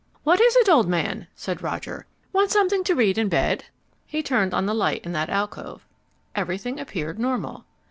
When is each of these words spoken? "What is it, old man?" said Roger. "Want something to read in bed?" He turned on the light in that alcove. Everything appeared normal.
"What 0.23 0.41
is 0.41 0.55
it, 0.55 0.67
old 0.67 0.87
man?" 0.89 1.27
said 1.35 1.61
Roger. 1.61 2.07
"Want 2.33 2.49
something 2.49 2.83
to 2.85 2.95
read 2.95 3.19
in 3.19 3.29
bed?" 3.29 3.65
He 4.07 4.23
turned 4.23 4.51
on 4.51 4.65
the 4.65 4.73
light 4.73 5.05
in 5.05 5.11
that 5.11 5.29
alcove. 5.29 5.85
Everything 6.33 6.79
appeared 6.79 7.19
normal. 7.19 7.65